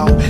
how 0.00 0.29